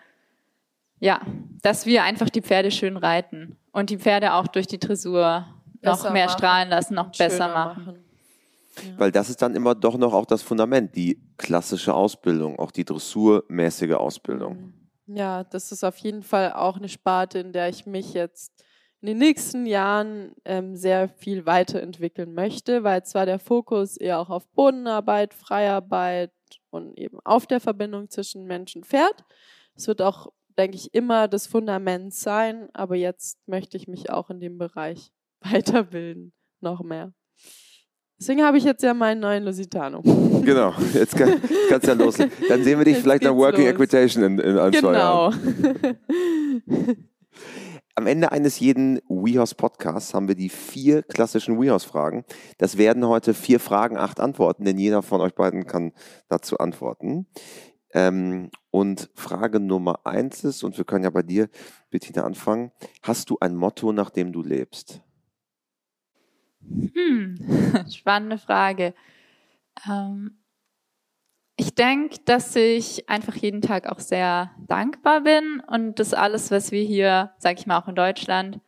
[1.02, 1.20] ja,
[1.62, 5.44] dass wir einfach die Pferde schön reiten und die Pferde auch durch die Dressur
[5.80, 7.84] besser noch mehr machen, strahlen lassen, noch besser machen.
[7.84, 8.04] machen.
[8.76, 8.98] Ja.
[8.98, 12.84] Weil das ist dann immer doch noch auch das Fundament, die klassische Ausbildung, auch die
[12.84, 14.74] dressurmäßige Ausbildung.
[15.06, 18.52] Ja, das ist auf jeden Fall auch eine Sparte, in der ich mich jetzt
[19.00, 24.30] in den nächsten Jahren ähm, sehr viel weiterentwickeln möchte, weil zwar der Fokus eher auch
[24.30, 26.30] auf Bodenarbeit, Freiarbeit
[26.70, 29.24] und eben auf der Verbindung zwischen Mensch und Pferd.
[29.74, 34.30] Es wird auch, denke ich, immer das Fundament sein, aber jetzt möchte ich mich auch
[34.30, 37.12] in dem Bereich weiterbilden, noch mehr.
[38.18, 40.02] Deswegen habe ich jetzt ja meinen neuen Lusitano.
[40.42, 42.32] Genau, jetzt kann, kannst du ja loslegen.
[42.48, 43.74] Dann sehen wir dich jetzt vielleicht an Working los.
[43.74, 44.80] Equitation in, in ein, genau.
[44.80, 45.96] zwei Jahren.
[47.94, 52.24] Am Ende eines jeden WeHorse Podcasts haben wir die vier klassischen WeHorse Fragen.
[52.58, 55.92] Das werden heute vier Fragen, acht Antworten, denn jeder von euch beiden kann
[56.28, 57.26] dazu antworten.
[57.94, 61.48] Ähm, und Frage Nummer eins ist, und wir können ja bei dir,
[61.90, 62.72] Bettina, anfangen.
[63.02, 65.02] Hast du ein Motto, nach dem du lebst?
[66.62, 67.36] Hm,
[67.90, 68.94] spannende Frage.
[69.88, 70.38] Ähm,
[71.56, 76.72] ich denke, dass ich einfach jeden Tag auch sehr dankbar bin und das alles, was
[76.72, 78.60] wir hier, sage ich mal, auch in Deutschland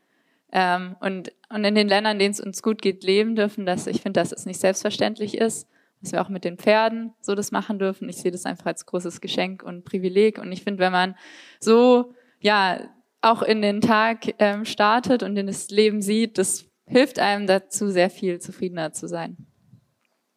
[0.52, 4.02] ähm, und, und in den Ländern, denen es uns gut geht, leben dürfen, dass ich
[4.02, 5.68] finde, dass es nicht selbstverständlich ist,
[6.04, 8.08] dass wir auch mit den Pferden so das machen dürfen.
[8.08, 11.16] Ich sehe das einfach als großes Geschenk und Privileg und ich finde, wenn man
[11.60, 12.78] so, ja,
[13.22, 17.88] auch in den Tag ähm, startet und in das Leben sieht, das hilft einem dazu,
[17.88, 19.46] sehr viel zufriedener zu sein.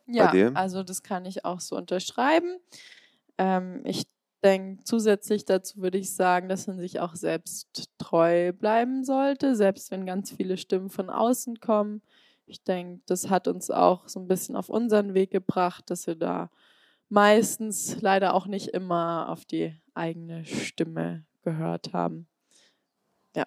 [0.07, 2.57] Ja, also das kann ich auch so unterschreiben.
[3.37, 4.07] Ähm, ich
[4.41, 9.91] denke, zusätzlich dazu würde ich sagen, dass man sich auch selbst treu bleiben sollte, selbst
[9.91, 12.01] wenn ganz viele Stimmen von außen kommen.
[12.47, 16.15] Ich denke, das hat uns auch so ein bisschen auf unseren Weg gebracht, dass wir
[16.15, 16.49] da
[17.09, 22.27] meistens leider auch nicht immer auf die eigene Stimme gehört haben.
[23.35, 23.45] Ja.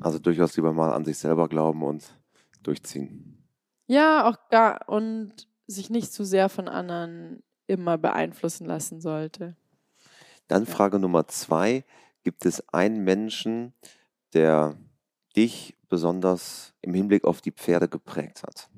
[0.00, 2.18] Also durchaus lieber mal an sich selber glauben und
[2.62, 3.46] durchziehen.
[3.86, 9.56] Ja, auch gar und sich nicht zu sehr von anderen immer beeinflussen lassen sollte.
[10.48, 11.84] Dann Frage Nummer zwei.
[12.22, 13.74] Gibt es einen Menschen,
[14.32, 14.76] der
[15.36, 18.68] dich besonders im Hinblick auf die Pferde geprägt hat?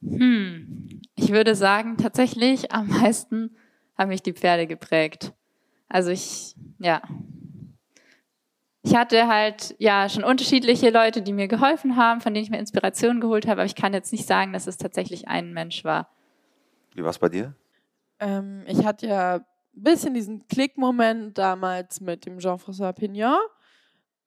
[0.00, 3.54] Hm, ich würde sagen, tatsächlich am meisten
[3.98, 5.34] haben mich die Pferde geprägt.
[5.90, 7.02] Also ich, ja,
[8.82, 12.58] ich hatte halt ja schon unterschiedliche Leute, die mir geholfen haben, von denen ich mir
[12.58, 16.08] Inspiration geholt habe, aber ich kann jetzt nicht sagen, dass es tatsächlich ein Mensch war.
[16.94, 17.54] Wie war es bei dir?
[18.20, 23.36] Ähm, ich hatte ja ein bisschen diesen Klickmoment damals mit dem Jean-François Pignon.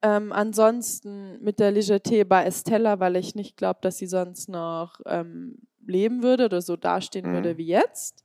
[0.06, 5.00] Ähm, ansonsten mit der Legerté bei Estella, weil ich nicht glaube, dass sie sonst noch
[5.04, 7.34] ähm, leben würde oder so dastehen mhm.
[7.34, 8.24] würde wie jetzt.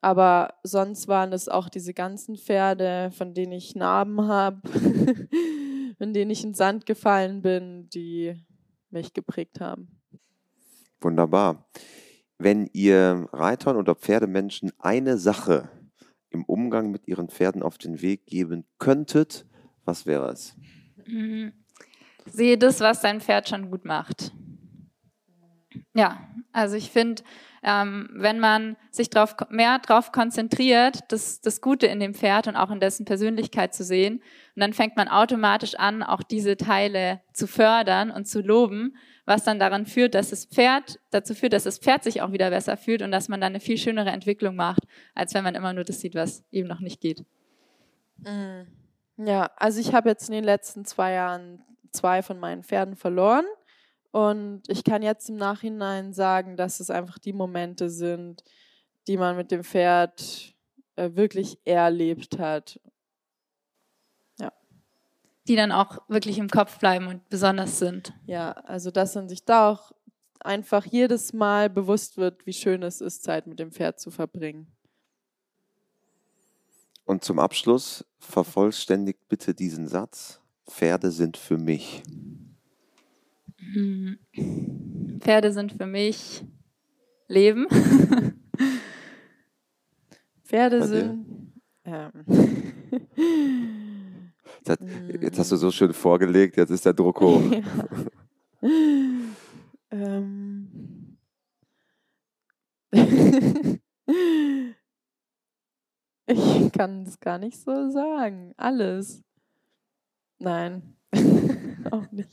[0.00, 4.60] Aber sonst waren es auch diese ganzen Pferde, von denen ich Narben habe,
[5.98, 8.36] in denen ich in Sand gefallen bin, die
[8.90, 10.00] mich geprägt haben.
[11.00, 11.68] Wunderbar.
[12.38, 15.68] Wenn ihr Reitern oder Pferdemenschen eine Sache
[16.30, 19.46] im Umgang mit ihren Pferden auf den Weg geben könntet,
[19.84, 20.54] was wäre es?
[21.08, 21.52] Mhm.
[22.26, 24.32] Sehe das, was dein Pferd schon gut macht.
[25.94, 27.22] Ja, also ich finde,
[27.62, 32.56] ähm, wenn man sich drauf, mehr darauf konzentriert, das, das Gute in dem Pferd und
[32.56, 34.22] auch in dessen Persönlichkeit zu sehen.
[34.54, 39.44] Und dann fängt man automatisch an, auch diese Teile zu fördern und zu loben, was
[39.44, 42.76] dann daran führt, dass das Pferd, dazu führt, dass das Pferd sich auch wieder besser
[42.76, 45.84] fühlt und dass man dann eine viel schönere Entwicklung macht, als wenn man immer nur
[45.84, 47.24] das sieht, was eben noch nicht geht.
[48.18, 48.62] Mm.
[49.18, 53.44] Ja, also ich habe jetzt in den letzten zwei Jahren zwei von meinen Pferden verloren.
[54.12, 58.42] Und ich kann jetzt im Nachhinein sagen, dass es einfach die Momente sind,
[59.06, 60.54] die man mit dem Pferd
[60.96, 62.80] äh, wirklich erlebt hat.
[64.38, 64.52] Ja.
[65.46, 68.12] Die dann auch wirklich im Kopf bleiben und besonders sind.
[68.26, 69.92] Ja, also dass man sich da auch
[70.40, 74.77] einfach jedes Mal bewusst wird, wie schön es ist, Zeit mit dem Pferd zu verbringen.
[77.08, 80.42] Und zum Abschluss vervollständigt bitte diesen Satz.
[80.68, 82.02] Pferde sind für mich.
[83.56, 84.18] Hm.
[85.18, 86.44] Pferde sind für mich
[87.26, 87.66] Leben.
[90.44, 91.54] Pferde sind.
[91.84, 92.12] Ähm.
[94.66, 94.82] Jetzt,
[95.22, 97.42] jetzt, hast du so schön vorgelegt, jetzt ist der Druck hoch.
[99.90, 100.20] Ja.
[100.22, 100.68] ähm.
[106.30, 108.54] Ich kann es gar nicht so sagen.
[108.56, 109.24] Alles.
[110.38, 110.96] Nein,
[111.90, 112.30] auch nicht.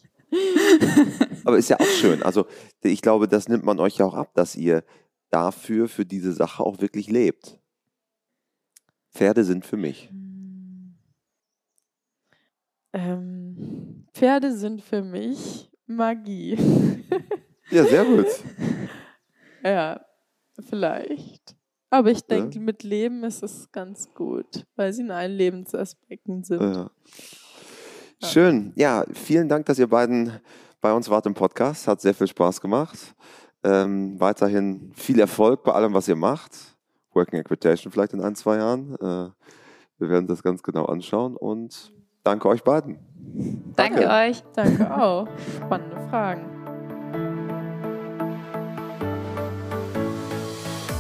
[1.44, 2.22] Aber ist ja auch schön.
[2.22, 2.46] Also
[2.84, 4.84] ich glaube, das nimmt man euch ja auch ab, dass ihr
[5.30, 7.60] dafür, für diese Sache auch wirklich lebt.
[9.12, 10.12] Pferde sind für mich.
[12.94, 16.58] Ähm, Pferde sind für mich Magie.
[17.72, 18.28] ja, sehr gut.
[19.64, 20.06] Ja,
[20.60, 21.55] vielleicht.
[21.96, 22.62] Aber ich denke, ja.
[22.62, 26.62] mit Leben ist es ganz gut, weil sie in allen Lebensaspekten sind.
[26.62, 26.92] Ja.
[28.22, 28.74] Schön.
[28.76, 30.42] Ja, vielen Dank, dass ihr beiden
[30.82, 31.88] bei uns wart im Podcast.
[31.88, 33.16] Hat sehr viel Spaß gemacht.
[33.64, 36.52] Ähm, weiterhin viel Erfolg bei allem, was ihr macht.
[37.14, 38.96] Working Equitation vielleicht in ein, zwei Jahren.
[38.96, 39.30] Äh,
[39.98, 41.94] wir werden das ganz genau anschauen und
[42.26, 43.00] danke euch beiden.
[43.78, 44.44] Danke, danke euch.
[44.54, 45.30] Danke auch.
[45.64, 46.55] Spannende Fragen.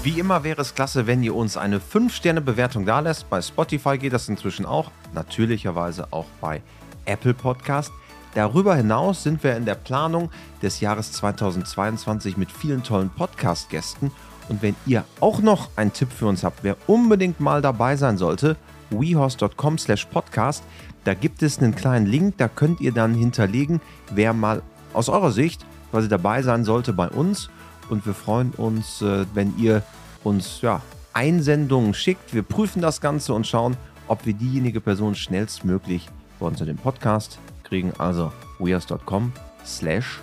[0.06, 3.28] Wie immer wäre es klasse, wenn ihr uns eine 5-Sterne-Bewertung da lässt.
[3.28, 4.91] Bei Spotify geht das inzwischen auch.
[5.16, 6.62] Natürlicherweise auch bei
[7.06, 7.91] Apple Podcast.
[8.36, 10.30] Darüber hinaus sind wir in der Planung
[10.62, 14.12] des Jahres 2022 mit vielen tollen Podcast-Gästen.
[14.47, 18.20] Und wenn ihr auch noch einen Tipp für uns habt, wer unbedingt mal dabei sein
[18.20, 18.58] sollte,
[18.91, 20.64] wehorse.com slash podcast,
[21.03, 23.82] da gibt es einen kleinen Link, da könnt ihr dann hinterlegen,
[24.12, 24.62] wer mal
[24.93, 27.49] aus eurer Sicht quasi dabei sein sollte bei uns
[27.90, 29.84] und wir freuen uns, äh, wenn ihr
[30.24, 30.82] uns ja,
[31.14, 32.34] Einsendungen schickt.
[32.34, 33.78] Wir prüfen das Ganze und schauen,
[34.08, 36.08] ob wir diejenige Person schnellstmöglich
[36.40, 37.94] bei uns in den Podcast kriegen.
[37.98, 39.32] Also wears.com
[39.66, 40.20] slash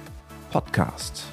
[0.51, 1.25] podcast.